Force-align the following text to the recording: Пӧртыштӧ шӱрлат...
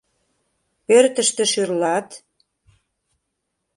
Пӧртыштӧ 0.87 1.43
шӱрлат... 1.51 2.07